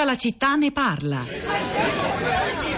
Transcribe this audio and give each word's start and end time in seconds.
Tutta 0.00 0.12
la 0.12 0.18
città 0.18 0.54
ne 0.54 0.72
parla. 0.72 1.26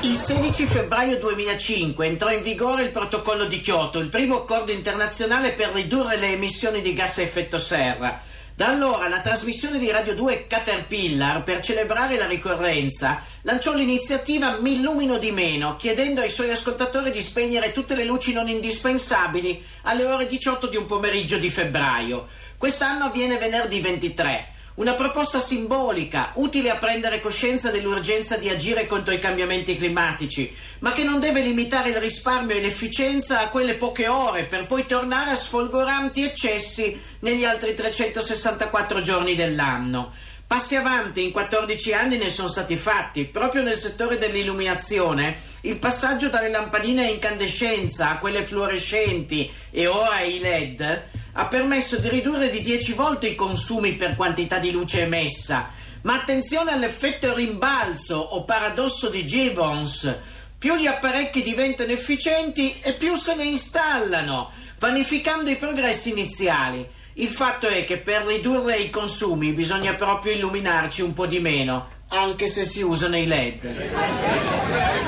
Il 0.01 0.17
16 0.17 0.67
febbraio 0.67 1.19
2005 1.19 2.05
entrò 2.05 2.33
in 2.33 2.43
vigore 2.43 2.83
il 2.83 2.91
protocollo 2.91 3.45
di 3.45 3.61
Kyoto, 3.61 4.01
il 4.01 4.09
primo 4.09 4.39
accordo 4.39 4.73
internazionale 4.73 5.53
per 5.53 5.69
ridurre 5.69 6.17
le 6.17 6.33
emissioni 6.33 6.81
di 6.81 6.93
gas 6.93 7.19
a 7.19 7.23
effetto 7.23 7.59
serra. 7.59 8.21
Da 8.57 8.67
allora 8.67 9.07
la 9.07 9.21
trasmissione 9.21 9.79
di 9.79 9.89
Radio 9.93 10.17
2 10.17 10.49
Caterpillar, 10.49 11.45
per 11.45 11.61
celebrare 11.61 12.17
la 12.17 12.27
ricorrenza, 12.27 13.23
lanciò 13.43 13.73
l'iniziativa 13.73 14.59
Mi 14.59 14.73
illumino 14.73 15.19
di 15.19 15.31
meno, 15.31 15.77
chiedendo 15.77 16.23
ai 16.23 16.31
suoi 16.31 16.51
ascoltatori 16.51 17.13
di 17.13 17.23
spegnere 17.23 17.71
tutte 17.71 17.95
le 17.95 18.05
luci 18.05 18.33
non 18.33 18.49
indispensabili 18.49 19.65
alle 19.83 20.07
ore 20.07 20.27
18 20.27 20.67
di 20.67 20.77
un 20.77 20.87
pomeriggio 20.87 21.39
di 21.39 21.51
febbraio. 21.51 22.27
Quest'anno 22.59 23.05
avviene 23.05 23.39
venerdì 23.39 23.81
23. 23.81 24.52
Una 24.75 24.95
proposta 24.95 25.39
simbolica, 25.39 26.31
utile 26.37 26.71
a 26.71 26.77
prendere 26.77 27.21
coscienza 27.21 27.71
dell'urgenza 27.71 28.39
di 28.39 28.49
agire 28.49 28.87
contro 28.87 29.13
i 29.13 29.19
cambiamenti 29.19 29.77
climatici, 29.77 30.51
ma 30.79 30.93
che 30.93 31.05
non 31.05 31.21
deve 31.21 31.43
limitare 31.43 31.91
il 31.91 31.97
risparmio 31.97 32.57
e 32.57 32.63
l'efficienza 32.63 33.41
a 33.41 33.49
quelle 33.49 33.75
poche 33.75 34.09
ore 34.09 34.45
per 34.45 34.65
poi 34.67 34.87
tornare 34.87 35.33
a 35.33 35.37
sfolgoranti 35.37 36.23
eccessi 36.25 36.99
negli 37.19 37.45
altri 37.45 37.75
364 37.75 39.03
giorni 39.03 39.35
dell'anno. 39.35 40.11
Passi 40.47 40.75
avanti, 40.75 41.23
in 41.23 41.33
14 41.33 41.93
anni 41.93 42.17
ne 42.17 42.31
sono 42.31 42.49
stati 42.49 42.77
fatti. 42.77 43.25
Proprio 43.27 43.63
nel 43.63 43.77
settore 43.77 44.17
dell'illuminazione, 44.17 45.37
il 45.63 45.79
passaggio 45.79 46.29
dalle 46.29 46.49
lampadine 46.49 47.05
a 47.07 47.11
incandescenza 47.11 48.11
a 48.11 48.19
quelle 48.19 48.43
fluorescenti 48.43 49.51
e 49.71 49.87
ora 49.87 50.17
ai 50.17 50.41
LED 50.41 51.05
ha 51.35 51.47
permesso 51.47 51.99
di 51.99 52.09
ridurre 52.09 52.51
di 52.51 52.61
10 52.61 52.93
volte 52.93 53.29
i 53.29 53.35
consumi 53.35 53.95
per 53.95 54.15
quantità 54.17 54.59
di 54.59 54.71
luce 54.71 55.03
emessa. 55.03 55.71
Ma 56.03 56.15
attenzione 56.15 56.73
all'effetto 56.73 57.35
rimbalzo 57.35 58.17
o 58.17 58.45
paradosso 58.45 59.09
di 59.09 59.25
Gibbons. 59.25 60.15
Più 60.59 60.77
gli 60.77 60.87
apparecchi 60.87 61.43
diventano 61.43 61.93
efficienti 61.93 62.75
e 62.83 62.93
più 62.93 63.17
se 63.17 63.35
ne 63.35 63.45
installano, 63.45 64.51
vanificando 64.79 65.51
i 65.51 65.57
progressi 65.57 66.11
iniziali. 66.11 66.87
Il 67.15 67.29
fatto 67.29 67.67
è 67.67 67.85
che 67.85 67.99
per 67.99 68.25
ridurre 68.25 68.77
i 68.77 68.91
consumi 68.91 69.53
bisogna 69.53 69.95
proprio 69.95 70.33
illuminarci 70.33 71.03
un 71.03 71.13
po' 71.13 71.27
di 71.27 71.41
meno, 71.41 71.89
anche 72.09 72.49
se 72.49 72.65
si 72.65 72.83
usano 72.83 73.17
i 73.17 73.27
LED. 73.27 75.02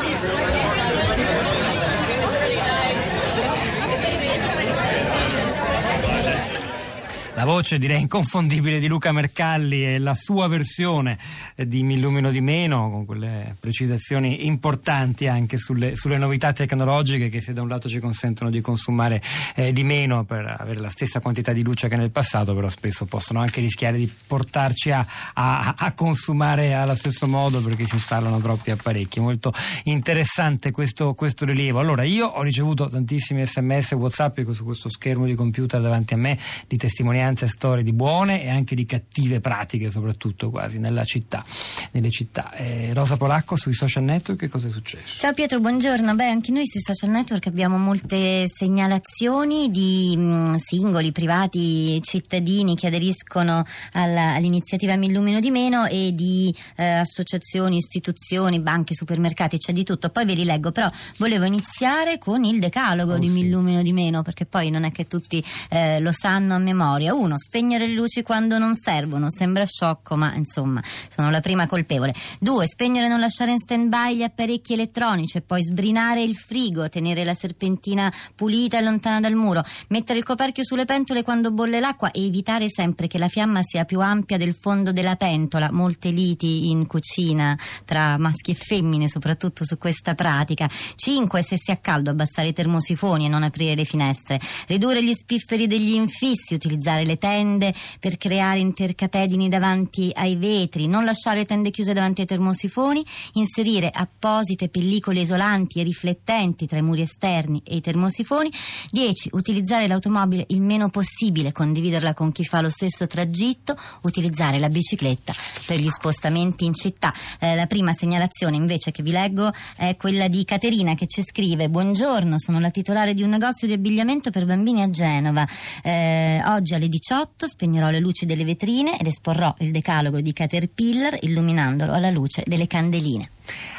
La 7.45 7.51
voce 7.51 7.79
direi 7.79 8.01
inconfondibile 8.01 8.79
di 8.79 8.87
Luca 8.87 9.13
Mercalli 9.13 9.85
e 9.85 9.99
la 9.99 10.15
sua 10.15 10.49
versione 10.49 11.19
di 11.55 11.83
Mi 11.83 11.93
illumino 11.93 12.31
di 12.31 12.41
meno, 12.41 12.91
con 12.91 13.05
quelle 13.05 13.55
precisazioni 13.61 14.47
importanti 14.47 15.27
anche 15.27 15.59
sulle, 15.59 15.95
sulle 15.95 16.17
novità 16.17 16.55
tecnologiche 16.55 17.29
che 17.29 17.43
se 17.43 17.53
da 17.53 17.61
un 17.61 17.69
lato 17.69 17.87
ci 17.87 17.99
consentono 17.99 18.49
di 18.49 18.63
consumare 18.63 19.21
eh, 19.57 19.73
di 19.73 19.85
meno 19.85 20.25
per 20.25 20.57
avere 20.59 20.81
la 20.81 20.89
stessa 20.89 21.21
quantità 21.21 21.53
di 21.53 21.63
luce 21.63 21.87
che 21.87 21.97
nel 21.97 22.11
passato, 22.11 22.55
però 22.55 22.71
spesso 22.71 23.05
possono 23.05 23.41
anche 23.41 23.61
rischiare 23.61 23.99
di 23.99 24.11
portarci 24.27 24.91
a, 24.93 25.07
a, 25.35 25.75
a 25.77 25.93
consumare 25.93 26.73
allo 26.73 26.95
stesso 26.95 27.27
modo 27.27 27.61
perché 27.61 27.85
ci 27.85 27.97
installano 27.97 28.41
troppi 28.41 28.71
apparecchi. 28.71 29.21
Molto 29.21 29.53
interessante 29.83 30.71
questo, 30.71 31.13
questo 31.13 31.45
rilievo. 31.45 31.79
Allora, 31.79 32.05
io 32.05 32.25
ho 32.25 32.41
ricevuto 32.41 32.89
tantissimi 32.89 33.45
sms 33.45 33.93
e 33.93 33.97
whatsapp 33.97 34.41
su 34.51 34.65
questo 34.65 34.89
schermo 34.89 35.27
di 35.27 35.35
computer 35.35 35.83
davanti 35.83 36.15
a 36.15 36.17
me 36.17 36.39
di 36.67 36.79
testimonianze 36.79 37.33
testimonianze 37.35 37.49
storie 37.49 37.83
di 37.83 37.93
buone 37.93 38.43
e 38.43 38.49
anche 38.49 38.75
di 38.75 38.87
cattive 38.87 39.41
pratiche, 39.41 39.91
soprattutto 39.91 40.51
quasi 40.51 40.79
nella 40.79 41.05
città, 41.05 41.45
nelle 41.93 42.11
città. 42.11 42.53
Eh, 42.53 42.93
Rosa 42.95 43.17
Polacco 43.17 43.57
sui 43.57 43.75
social 43.75 44.05
network, 44.05 44.41
che 44.41 44.49
cosa 44.49 44.69
è 44.69 44.71
successo? 44.71 45.19
Ciao 45.19 45.33
Pietro, 45.33 45.61
buongiorno. 45.61 46.15
Beh, 46.15 46.27
anche 46.27 46.53
noi 46.53 46.67
sui 46.67 46.81
social 46.81 47.11
network 47.11 47.47
abbiamo 47.47 47.77
molte 47.79 48.47
segnalazioni 48.49 49.71
di 49.71 50.15
mh, 50.17 50.23
mm, 50.23 50.55
singoli, 50.57 51.13
privati, 51.13 52.01
cittadini 52.03 52.77
che 52.77 52.87
aderiscono 52.87 53.65
alla, 53.93 54.35
all'iniziativa 54.35 54.97
Mi 54.97 55.07
illumino 55.07 55.41
di 55.41 55.51
meno 55.51 55.87
e 55.87 56.13
di 56.13 56.55
eh, 56.77 56.85
associazioni, 56.85 57.77
istituzioni, 57.77 58.61
banche, 58.61 58.95
supermercati, 58.95 59.59
c'è 59.59 59.73
di 59.73 59.85
tutto. 59.85 60.11
Poi 60.11 60.25
ve 60.25 60.35
li 60.35 60.45
leggo, 60.45 60.71
però 60.71 60.89
volevo 61.17 61.45
iniziare 61.45 62.19
con 62.19 62.45
il 62.45 62.59
decalogo 62.59 63.15
Oh, 63.15 63.19
di 63.19 63.27
sì. 63.27 63.33
Mi 63.33 63.41
illumino 63.41 63.83
di 63.83 63.93
meno, 63.93 64.23
perché 64.23 64.45
poi 64.45 64.71
non 64.71 64.85
è 64.85 64.93
che 64.93 65.07
tutti 65.07 65.43
eh, 65.71 66.01
lo 66.01 66.11
sanno 66.13 66.55
a 66.55 66.59
memoria. 66.59 67.15
Uno, 67.15 67.24
spegnere 67.37 67.87
le 67.87 67.95
luci 67.95 68.23
quando 68.23 68.59
non 68.59 68.77
servono, 68.77 69.31
sembra 69.31 69.65
sciocco, 69.65 70.17
ma 70.17 70.35
insomma, 70.35 70.83
sono 71.09 71.31
la 71.31 71.41
prima 71.41 71.67
colpevole. 71.67 72.15
Due, 72.39 72.67
spegnere 72.67 73.07
e 73.07 73.09
non 73.09 73.21
lasciare 73.21 73.53
in 73.53 73.59
stand-by 73.59 74.17
gli 74.17 74.23
apparecchi 74.23 74.75
elettronici 74.75 75.39
e 75.39 75.41
poi 75.41 75.65
sbrinare 75.65 76.23
il 76.23 76.37
frigo, 76.37 76.89
tenere 76.89 77.25
la 77.25 77.35
serpentina 77.35 78.13
pulita 78.35 78.79
e 78.79 78.83
lontana 78.83 79.21
dal 79.21 79.35
muro, 79.35 79.63
mettere 79.89 80.19
il 80.19 80.25
coperchio 80.25 80.65
sulle 80.65 80.85
pentole 80.85 81.23
quando 81.23 81.53
bolle 81.53 81.81
l'acqua 81.81 82.11
e 82.11 82.25
evitare 82.25 82.67
sempre 82.69 83.07
che 83.07 83.19
la 83.19 83.29
fiamma 83.29 83.61
sia 83.63 83.85
più 83.85 84.01
ampia 84.01 84.37
del 84.37 84.55
fondo 84.55 84.93
della 84.93 85.17
pentola. 85.17 85.71
Molte 85.73 86.11
liti 86.11 86.71
in 86.71 86.87
cucina 86.87 87.59
tra 87.85 88.19
maschi 88.19 88.53
e 88.53 88.55
femmine, 88.55 89.09
soprattutto 89.09 89.65
su 89.65 89.79
questa 89.79 90.15
pratica. 90.15 90.69
5. 90.95 91.43
Se 91.43 91.57
si 91.57 91.71
ha 91.71 91.77
caldo, 91.77 92.11
abbassare 92.11 92.49
i 92.49 92.53
termosifoni 92.53 93.27
e 93.27 93.29
non 93.29 93.43
aprire 93.43 93.75
le 93.75 93.85
finestre. 93.85 94.41
Ridurre 94.67 95.03
gli 95.03 95.13
spifferi 95.13 95.67
degli 95.67 95.95
infissi, 95.95 96.55
utilizzare 96.55 97.04
le 97.05 97.19
tende 97.19 97.75
per 98.01 98.17
creare 98.17 98.59
intercapedini 98.59 99.49
davanti 99.49 100.11
ai 100.15 100.37
vetri, 100.37 100.87
non 100.87 101.05
lasciare 101.05 101.39
le 101.39 101.45
tende 101.47 101.71
chiuse 101.71 101.93
davanti 101.93 102.23
ai 102.23 102.27
termosifoni, 102.27 103.05
inserire 103.33 103.91
apposite 103.93 104.69
pellicole 104.69 105.21
isolanti 105.21 105.81
e 105.81 105.83
riflettenti 105.83 106.67
tra 106.67 106.79
i 106.79 106.83
muri 106.83 107.03
esterni 107.03 107.63
e 107.65 107.77
i 107.77 107.81
termosifoni. 107.81 108.51
10. 108.91 109.31
Utilizzare 109.33 109.87
l'automobile 109.87 110.45
il 110.49 110.61
meno 110.61 110.91
possibile, 110.91 111.53
condividerla 111.53 112.15
con 112.15 112.33
chi 112.33 112.45
fa 112.45 112.61
lo 112.61 112.71
stesso 112.71 113.07
tragitto, 113.07 113.77
utilizzare 114.03 114.59
la 114.59 114.69
bicicletta 114.69 115.33
per 115.67 115.79
gli 115.79 115.89
spostamenti 115.89 116.65
in 116.65 116.75
città. 116.75 117.13
Eh, 117.39 117.55
la 117.55 117.67
prima 117.67 117.93
segnalazione 117.93 118.57
invece 118.57 118.91
che 118.91 119.03
vi 119.03 119.11
leggo 119.11 119.51
è 119.77 119.97
quella 119.97 120.29
di 120.29 120.45
Caterina 120.45 120.95
che 120.95 121.07
ci 121.07 121.23
scrive 121.23 121.69
Buongiorno, 121.69 122.39
sono 122.39 122.59
la 122.61 122.71
titolare 122.71 123.15
di 123.15 123.23
un 123.23 123.31
negozio 123.31 123.67
di 123.67 123.73
abbigliamento 123.73 124.31
per 124.31 124.45
bambini 124.45 124.83
a 124.83 124.91
Genova. 124.91 125.47
Eh, 125.83 126.43
oggi 126.47 126.75
alle 126.75 126.89
18 126.99 127.49
spegnerò 127.49 127.91
le 127.91 127.99
luci 127.99 128.25
delle 128.25 128.45
vetrine 128.45 128.97
ed 129.01 129.09
esporrò 129.09 129.53
il 129.59 129.73
decalogo 129.73 130.21
di 130.21 130.33
Caterpillar 130.33 131.19
illuminandolo 131.23 131.93
alla 131.93 132.11
luce 132.11 132.45
delle 132.47 132.69
candeline. 132.69 133.31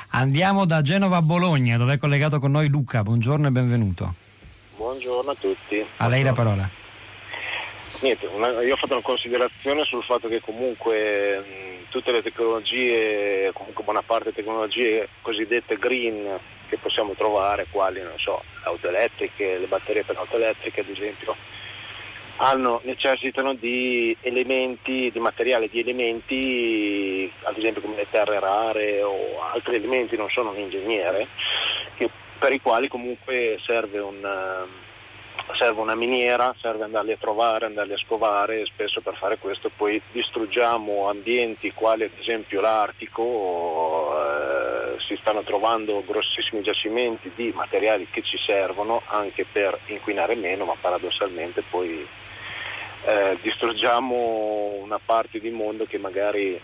Andiamo 0.10 0.66
da 0.66 0.82
Genova 0.82 1.18
a 1.18 1.22
Bologna, 1.22 1.78
dove 1.78 1.94
è 1.94 1.98
collegato 1.98 2.40
con 2.40 2.52
noi 2.52 2.68
Luca. 2.68 3.04
Buongiorno 3.04 3.48
e 3.48 3.52
benvenuto. 3.52 4.14
Buongiorno 4.76 5.32
a 5.32 5.36
tutti. 5.40 5.82
A 5.96 6.08
lei 6.10 6.24
la 6.24 6.34
parola. 6.34 6.70
Niente, 8.02 8.26
una- 8.26 8.62
io 8.62 8.74
ho 8.74 8.78
fatto 8.78 8.92
una 8.94 9.02
considerazione 9.02 9.86
sul 9.86 10.04
fatto 10.04 10.28
che 10.28 10.42
comunque 10.42 11.40
mh, 11.40 11.92
tutte 11.92 12.12
le 12.12 12.22
tecnologie, 12.22 13.50
comunque 13.54 13.86
buona 13.86 14.02
parte 14.02 14.26
delle 14.26 14.36
tecnologie 14.36 15.08
cosiddette 15.22 15.78
green 15.78 16.38
che 16.68 16.78
possiamo 16.78 17.14
trovare, 17.14 17.68
quali 17.72 18.02
non 18.02 18.18
so, 18.18 18.44
le 18.62 18.68
auto 18.70 18.90
elettriche, 18.90 19.58
le 19.58 19.68
batterie 19.68 20.04
per 20.04 20.18
auto 20.18 20.36
elettriche 20.36 20.82
ad 20.82 20.90
esempio, 20.90 21.36
hanno, 22.38 22.82
necessitano 22.84 23.54
di 23.54 24.16
elementi, 24.22 25.10
di 25.12 25.20
materiale, 25.20 25.70
di 25.70 25.80
elementi, 25.80 27.32
ad 27.44 27.58
esempio 27.58 27.82
come 27.82 27.96
le 27.96 28.08
terre 28.10 28.40
rare 28.40 29.02
o 29.02 29.42
altri 29.54 29.76
elementi, 29.76 30.18
non 30.18 30.30
sono 30.30 30.50
un 30.50 30.60
ingegnere, 30.60 31.28
che- 31.96 32.10
per 32.38 32.52
i 32.52 32.62
quali 32.62 32.88
comunque 32.88 33.58
serve 33.64 34.00
un, 34.00 34.18
eh, 34.24 35.54
serve 35.58 35.80
una 35.82 35.96
miniera, 35.96 36.54
serve 36.60 36.84
andarli 36.84 37.14
a 37.14 37.18
trovare, 37.18 37.66
andarli 37.66 37.94
a 37.94 37.98
scovare 37.98 38.62
e 38.62 38.66
spesso 38.66 39.02
per 39.02 39.16
fare 39.16 39.38
questo 39.38 39.72
poi 39.76 40.02
distruggiamo 40.12 41.08
ambienti 41.08 41.72
quali 41.74 42.04
ad 42.04 42.12
esempio 42.20 42.62
l'Artico, 42.62 44.14
si 45.08 45.18
stanno 45.20 45.44
trovando 45.44 46.04
grossissimi 46.06 46.62
giacimenti 46.62 47.32
di 47.36 47.52
materiali 47.54 48.08
che 48.10 48.22
ci 48.22 48.38
servono 48.38 49.02
anche 49.06 49.46
per 49.50 49.78
inquinare 49.88 50.36
meno, 50.36 50.66
ma 50.66 50.76
paradossalmente 50.80 51.64
poi 51.70 52.06
eh, 53.06 53.38
distruggiamo 53.42 54.80
una 54.82 55.00
parte 55.04 55.40
di 55.40 55.52
mondo 55.52 55.86
che 55.86 55.98
magari 55.98 56.60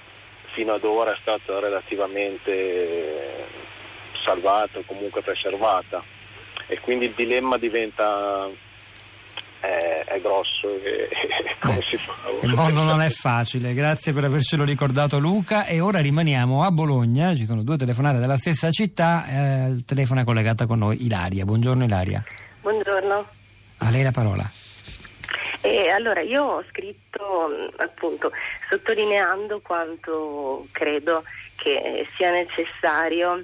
fino 0.54 0.74
ad 0.74 0.84
ora 0.84 1.14
è 1.14 1.18
stata 1.20 1.60
relativamente 1.60 3.46
salvata 4.24 4.80
o 4.80 4.84
comunque 4.86 5.22
preservata. 5.22 6.04
E 6.68 6.80
quindi 6.80 7.06
il 7.06 7.14
dilemma 7.14 7.58
diventa 7.58 8.50
eh, 9.62 10.04
è 10.04 10.20
grosso 10.20 10.68
e, 10.84 11.10
come 11.60 11.82
si 11.90 11.98
fa? 11.98 12.14
Il 12.42 12.54
mondo 12.54 12.82
non 12.84 13.02
è 13.02 13.10
facile, 13.10 13.74
grazie 13.74 14.12
per 14.12 14.26
avercelo 14.26 14.64
ricordato 14.64 15.20
Luca 15.20 15.66
e 15.66 15.80
ora 15.80 16.00
rimaniamo 16.00 16.64
a 16.64 16.72
Bologna, 16.72 17.36
ci 17.36 17.46
sono 17.46 17.64
due 17.64 17.78
telefonate 17.78 18.20
della 18.20 18.38
stessa 18.38 18.70
città, 18.72 19.26
eh, 19.26 19.68
il 19.70 19.86
telefono 19.86 20.22
è 20.22 20.24
collegata 20.24 20.66
con 20.66 20.80
noi 20.80 21.06
Ilaria. 21.06 21.46
Buongiorno 21.46 21.84
Ilaria. 21.84 22.24
Buongiorno. 22.62 23.28
A 23.78 23.90
lei 23.90 24.04
la 24.04 24.12
parola. 24.12 24.50
E 25.62 25.90
allora 25.90 26.22
io 26.22 26.44
ho 26.44 26.64
scritto 26.70 27.72
appunto 27.78 28.32
sottolineando 28.70 29.60
quanto 29.62 30.66
credo 30.72 31.24
che 31.56 32.08
sia 32.16 32.32
necessario 32.32 33.44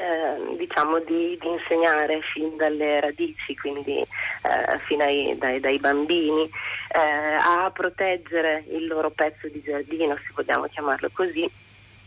eh, 0.00 0.56
diciamo 0.56 0.98
di, 1.00 1.36
di, 1.38 1.48
insegnare 1.48 2.20
fin 2.32 2.56
dalle 2.56 3.00
radici, 3.00 3.54
quindi 3.56 3.98
eh, 3.98 4.78
fin 4.86 5.02
ai, 5.02 5.36
dai, 5.36 5.60
dai, 5.60 5.78
bambini, 5.78 6.44
eh, 6.44 7.34
a 7.38 7.70
proteggere 7.70 8.64
il 8.70 8.86
loro 8.86 9.10
pezzo 9.10 9.46
di 9.48 9.60
giardino, 9.62 10.16
se 10.16 10.32
vogliamo 10.34 10.66
chiamarlo 10.68 11.10
così, 11.12 11.48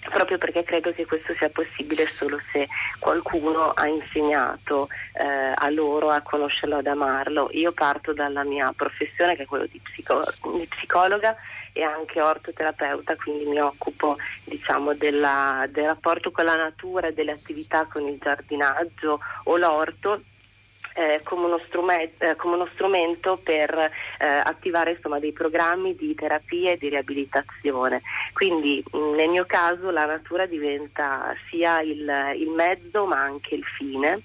proprio 0.10 0.40
perché 0.40 0.64
credo 0.64 0.92
che 0.92 1.06
questo 1.06 1.34
sia 1.36 1.50
possibile 1.50 2.08
solo 2.08 2.40
se 2.52 2.68
qualcuno 3.00 3.72
ha 3.72 3.88
insegnato 3.88 4.88
eh, 5.14 5.54
a 5.56 5.70
loro 5.70 6.10
a 6.10 6.22
conoscerlo, 6.22 6.78
ad 6.78 6.88
amarlo. 6.88 7.50
Io 7.52 7.72
parto 7.74 8.12
dalla 8.12 8.44
mia 8.44 8.74
professione 8.76 9.36
che 9.36 9.44
è 9.44 9.46
quella 9.46 9.68
di, 9.68 9.80
psico- 9.80 10.26
di 10.58 10.66
psicologa 10.68 11.36
e 11.74 11.82
anche 11.82 12.22
ortoterapeuta, 12.22 13.16
quindi 13.16 13.46
mi 13.46 13.60
occupo 13.60 14.18
diciamo, 14.46 14.94
della, 14.94 15.66
del 15.70 15.86
rapporto 15.86 16.32
con 16.32 16.46
la 16.46 16.56
natura 16.56 17.08
e 17.08 17.14
delle 17.14 17.32
attività 17.32 17.88
con 17.92 18.08
il 18.08 18.18
giardinaggio 18.20 19.20
o 19.46 19.58
l'orto 19.58 20.22
eh, 20.94 21.22
come, 21.24 21.46
uno 21.46 21.60
eh, 22.18 22.36
come, 22.36 22.56
uno 22.56 22.70
strumento 22.74 23.40
per 23.44 23.74
eh, 23.74 24.26
attivare 24.26 24.92
insomma, 24.92 25.20
dei 25.20 25.32
programmi 25.32 25.96
di 25.96 26.14
terapia 26.16 26.72
e 26.72 26.78
di 26.78 26.90
riabilitazione. 26.90 28.02
Quindi 28.34 28.84
mh, 28.92 29.16
nel 29.16 29.30
mio 29.30 29.46
caso 29.46 29.90
la 29.90 30.06
natura 30.06 30.46
diventa 30.46 31.36
sia 31.50 31.82
il, 31.82 32.34
il 32.38 32.50
mezzo 32.50 33.06
ma 33.06 33.20
anche 33.20 33.56
il 33.56 33.64
fine 33.64 34.22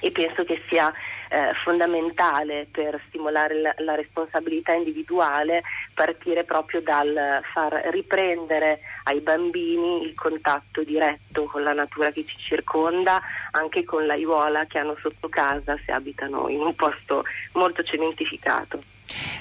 e 0.00 0.10
penso 0.10 0.44
che 0.44 0.60
sia 0.68 0.92
eh, 1.32 1.54
fondamentale 1.64 2.66
per 2.70 3.00
stimolare 3.08 3.58
la, 3.58 3.74
la, 3.78 3.94
responsabilità 3.94 4.74
individuale 4.74 5.62
partire 5.94 6.44
proprio 6.44 6.82
dal 6.82 7.40
far 7.52 7.72
riprendere 7.90 8.80
ai 9.04 9.20
bambini 9.20 10.02
il 10.04 10.14
contatto 10.14 10.82
diretto 10.82 11.44
con 11.44 11.62
la 11.62 11.72
natura 11.72 12.10
che 12.10 12.26
ci 12.26 12.36
circonda, 12.36 13.22
anche 13.52 13.82
con 13.84 14.04
l'aiuola 14.04 14.66
che 14.66 14.78
hanno 14.78 14.96
sotto 15.00 15.30
casa 15.30 15.78
se 15.86 15.92
abitano 15.92 16.48
in 16.48 16.60
un 16.60 16.74
posto 16.74 17.24
molto 17.52 17.82
cementificato. 17.82 18.91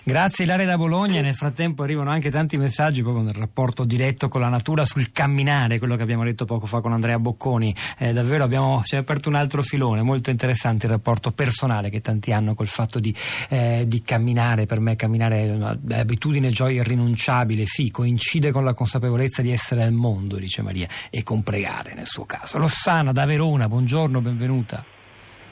Grazie 0.04 0.46
Ilaria 0.46 0.66
da 0.66 0.78
Bologna, 0.78 1.22
nel 1.22 1.36
frattempo 1.36 1.84
arrivano 1.84 2.10
anche 2.10 2.32
tanti 2.32 2.58
messaggi 2.58 3.04
proprio 3.04 3.24
nel 3.24 3.36
rapporto 3.36 3.86
diretto 3.86 4.30
con 4.30 4.42
la 4.42 4.50
natura 4.50 4.84
sul 4.84 5.12
camminare, 5.12 5.78
quello 5.78 5.96
che 5.96 6.02
abbiamo 6.02 6.24
detto 6.24 6.44
poco 6.46 6.66
fa 6.66 6.82
con 6.82 6.92
Andrea 6.92 7.20
Bocconi, 7.20 7.76
eh, 8.00 8.12
davvero 8.12 8.44
abbiamo 8.44 8.82
si 8.84 8.96
è 8.96 8.98
aperto 8.98 9.30
un 9.30 9.36
altro 9.36 9.62
filone, 9.62 10.02
molto 10.02 10.32
interessante 10.32 10.88
il 10.88 10.94
rapporto 10.94 11.32
personale 11.32 11.92
che 11.92 12.02
tanti 12.02 12.32
hanno 12.32 12.56
col 12.56 12.66
fatto 12.66 13.00
di, 13.00 13.16
eh, 13.50 13.84
di 13.86 14.02
camminare, 14.02 14.66
per 14.66 14.80
me 14.80 14.96
camminare 14.96 15.44
è 15.44 15.52
un'abitudine 15.52 16.50
gioia 16.50 16.82
irrinunciabile, 16.82 17.68
sì, 17.68 17.92
coincide 17.92 18.52
con 18.52 18.64
la 18.64 18.74
consapevolezza 18.74 19.44
di 19.44 19.52
essere 19.52 19.84
al 19.84 19.94
mondo, 19.94 20.38
dice 20.38 20.64
Maria, 20.64 20.88
e 21.12 21.22
con 21.22 21.44
pregare 21.44 21.94
nel 21.94 22.08
suo 22.08 22.26
caso. 22.26 22.58
Rossana 22.58 23.12
da 23.12 23.26
Verona, 23.26 23.68
buongiorno, 23.68 24.20
benvenuta. 24.20 24.84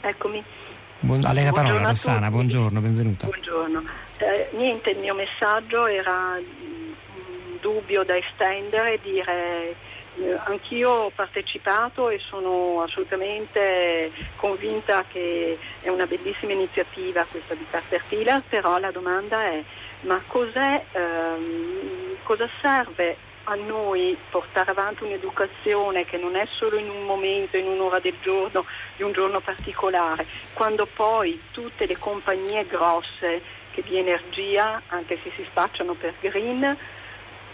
Eccomi. 0.02 0.44
Buon, 1.02 1.24
a 1.24 1.32
lei 1.32 1.46
la 1.46 1.52
parola, 1.52 1.88
Rossana, 1.88 2.30
buongiorno, 2.30 2.82
benvenuta. 2.82 3.28
Buongiorno. 3.28 3.84
Eh, 4.18 4.50
niente, 4.52 4.90
il 4.90 5.00
mio 5.00 5.14
messaggio 5.14 5.88
era 5.88 6.38
un 6.38 7.58
dubbio 7.62 8.04
da 8.04 8.18
estendere, 8.18 8.96
e 8.96 9.00
dire 9.02 9.76
eh, 10.18 10.38
anch'io 10.46 10.90
ho 10.90 11.10
partecipato 11.10 12.10
e 12.10 12.20
sono 12.20 12.82
assolutamente 12.82 14.12
convinta 14.36 15.06
che 15.08 15.58
è 15.82 15.88
una 15.88 16.06
bellissima 16.06 16.52
iniziativa 16.52 17.24
questa 17.24 17.54
di 17.54 17.66
Caterpillar, 17.70 18.42
però 18.50 18.78
la 18.78 18.92
domanda 18.92 19.42
è 19.44 19.64
ma 20.02 20.22
cos'è, 20.28 20.84
ehm, 20.92 22.18
cosa 22.24 22.48
serve 22.62 23.18
a 23.46 23.56
noi 23.56 24.18
portare 24.30 24.72
avanti 24.72 25.04
un'educazione 25.04 26.06
che 26.06 26.18
non 26.18 26.36
è 26.36 26.48
solo 26.58 26.78
in 26.78 26.90
un 26.90 27.06
momento, 27.06 27.58
in 27.58 27.68
un'ora 27.68 28.00
del 28.00 28.16
giorno, 28.22 28.66
di 28.96 29.04
un 29.04 29.12
giorno 29.12 29.40
particolare, 29.40 30.26
quando 30.54 30.86
poi 30.86 31.42
tutte 31.52 31.86
le 31.86 31.98
compagnie 31.98 32.66
grosse 32.66 33.42
che 33.72 33.82
di 33.84 33.98
energia, 33.98 34.82
anche 34.88 35.20
se 35.24 35.32
si 35.36 35.44
spacciano 35.44 35.94
per 35.94 36.14
green, 36.20 36.78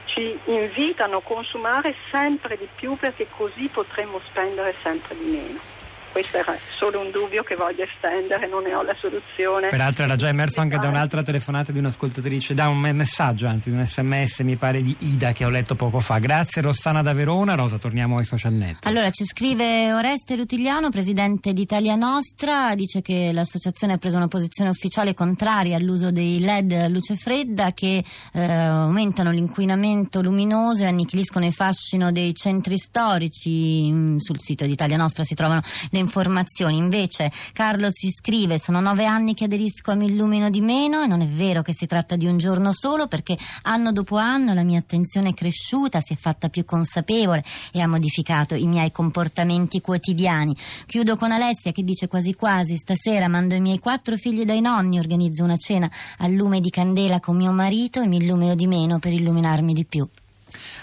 ci 0.06 0.38
invitano 0.46 1.18
a 1.18 1.22
consumare 1.22 1.96
sempre 2.10 2.58
di 2.58 2.68
più 2.74 2.96
perché 2.96 3.28
così 3.36 3.68
potremo 3.68 4.22
spendere 4.28 4.76
sempre 4.82 5.16
di 5.18 5.26
meno 5.26 5.75
questo 6.15 6.38
era 6.38 6.57
solo 6.77 7.01
un 7.01 7.12
dubbio 7.12 7.44
che 7.44 7.57
voglio 7.57 7.83
estendere, 7.83 8.47
non 8.47 8.63
ne 8.63 8.73
ho 8.73 8.81
la 8.83 8.95
soluzione. 8.97 9.67
Peraltro 9.67 10.06
era 10.06 10.15
già 10.15 10.29
emerso 10.29 10.62
anche 10.62 10.77
da 10.77 10.88
un'altra 10.88 11.21
telefonata 11.21 11.73
di 11.73 11.79
un'ascoltatrice, 11.79 12.53
da 12.53 12.69
un 12.69 12.79
messaggio, 12.79 13.47
anzi 13.47 13.69
di 13.69 13.75
un 13.75 13.85
sms 13.85 14.39
mi 14.39 14.56
pare 14.56 14.81
di 14.81 14.95
Ida 15.00 15.33
che 15.33 15.44
ho 15.44 15.50
letto 15.50 15.75
poco 15.75 16.00
fa. 16.00 16.19
Grazie 16.19 16.62
Rossana 16.62 17.01
da 17.01 17.12
Verona. 17.12 17.56
Rosa, 17.56 17.77
torniamo 17.77 18.17
ai 18.17 18.23
social 18.23 18.53
network. 18.53 18.85
Allora 18.85 19.09
ci 19.09 19.25
scrive 19.25 19.91
Oreste 19.91 20.38
Rutigliano, 20.38 20.88
presidente 20.88 21.51
di 21.51 21.63
Italia 21.63 21.95
Nostra, 21.95 22.75
dice 22.75 23.01
che 23.01 23.31
l'associazione 23.33 23.91
ha 23.91 23.97
preso 23.97 24.15
una 24.15 24.29
posizione 24.29 24.69
ufficiale 24.69 25.13
contraria 25.13 25.75
all'uso 25.75 26.12
dei 26.12 26.39
LED 26.39 26.71
a 26.71 26.88
luce 26.88 27.17
fredda 27.17 27.73
che 27.73 28.01
eh, 28.31 28.41
aumentano 28.41 29.31
l'inquinamento 29.31 30.21
luminoso 30.21 30.83
e 30.83 30.88
annichiliscono 30.88 31.45
il 31.45 31.51
fascino 31.51 32.13
dei 32.13 32.33
centri 32.33 32.77
storici. 32.77 33.91
Mm, 33.91 34.15
sul 34.15 34.39
sito 34.39 34.65
di 34.65 34.71
Italia 34.71 34.95
Nostra 34.95 35.25
si 35.25 35.35
trovano 35.35 35.59
le 35.89 36.03
informazioni. 36.06 36.78
Invece 36.78 37.31
Carlo 37.52 37.90
ci 37.92 38.10
scrive: 38.12 38.60
Sono 38.60 38.80
nove 38.80 39.06
anni 39.06 39.34
che 39.34 39.46
aderisco 39.46 39.92
a 39.92 39.96
Mi 39.96 40.06
illumino 40.06 40.50
di 40.50 40.62
meno 40.62 41.02
e 41.02 41.07
non 41.07 41.22
è 41.22 41.28
vero 41.28 41.62
che 41.62 41.74
si 41.74 41.86
tratta 41.86 42.16
di 42.16 42.28
un 42.28 42.38
giorno 42.38 42.72
solo 42.72 43.07
perché 43.07 43.38
anno 43.63 43.92
dopo 43.92 44.18
anno 44.18 44.54
la 44.54 44.63
mia 44.63 44.80
attenzione 44.80 45.30
è 45.30 45.34
cresciuta, 45.34 46.00
si 46.02 46.13
è 46.13 46.16
fatta 46.16 46.50
più 46.50 46.63
consapevole 46.63 47.44
e 47.72 47.81
ha 47.81 47.88
modificato 47.88 48.56
i 48.56 48.68
miei 48.68 48.92
comportamenti 48.92 49.81
quotidiani. 49.81 50.56
Chiudo 50.86 51.16
con 51.16 51.31
Alessia 51.31 51.72
che 51.72 51.84
dice 51.84 52.08
quasi 52.08 52.34
quasi: 52.34 52.78
Stasera 52.78 53.28
mando 53.28 53.56
i 53.56 53.62
miei 53.62 53.80
quattro 53.80 54.16
figli 54.16 54.46
dai 54.46 54.62
nonni, 54.62 55.00
organizzo 55.00 55.44
una 55.44 55.58
cena 55.58 55.90
al 56.19 56.31
lume 56.31 56.60
di 56.60 56.69
candela 56.69 57.19
con 57.19 57.36
mio 57.36 57.51
marito 57.51 58.01
e 58.01 58.08
mi 58.08 58.18
illumino 58.18 58.56
di 58.56 58.68
meno 58.68 59.00
per 59.00 59.13
illuminarmi 59.13 59.74
di 59.74 59.86
più. 59.86 60.08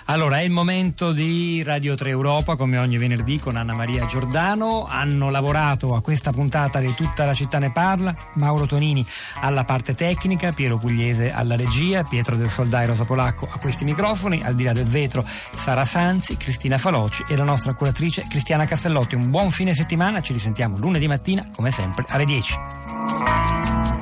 Allora, 0.07 0.39
è 0.39 0.43
il 0.43 0.51
momento 0.51 1.13
di 1.13 1.63
Radio 1.63 1.95
3 1.95 2.11
Europa, 2.11 2.57
come 2.57 2.79
ogni 2.79 2.99
venerdì 2.99 3.39
con 3.39 3.57
Anna 3.57 3.73
Maria 3.73 4.05
Giordano. 4.07 4.87
Hanno 4.87 5.31
lavorato 5.31 5.95
a 5.95 6.03
questa 6.03 6.33
puntata 6.33 6.81
di 6.81 6.93
Tutta 6.95 7.25
la 7.25 7.35
città 7.35 7.59
ne 7.59 7.71
parla. 7.71 8.15
Mauro 8.35 8.67
Tonini 8.67 9.07
alla 9.41 9.65
parte 9.65 9.95
tecnica, 9.95 10.51
Piero 10.51 10.77
Pugliese 10.79 11.33
alla 11.33 11.57
regia, 11.57 12.03
Pietro 12.03 12.37
del 12.37 12.51
Soldai 12.51 12.87
Rosa 12.87 13.05
Polacco 13.05 13.49
a 13.51 13.59
questi 13.59 13.85
microfoni. 13.85 14.43
Al 14.43 14.55
di 14.55 14.65
là 14.65 14.73
del 14.73 14.89
vetro, 14.89 15.25
Sara 15.27 15.85
Sanzi, 15.85 16.37
Cristina 16.37 16.79
Faloci 16.79 17.25
e 17.29 17.37
la 17.37 17.45
nostra 17.45 17.73
curatrice 17.73 18.25
Cristiana 18.29 18.65
Castellotti. 18.65 19.15
Un 19.15 19.31
buon 19.31 19.51
fine 19.51 19.75
settimana, 19.75 20.21
ci 20.21 20.33
risentiamo 20.33 20.77
lunedì 20.79 21.07
mattina, 21.07 21.49
come 21.55 21.71
sempre, 21.71 22.05
alle 22.09 22.25
10. 22.25 24.02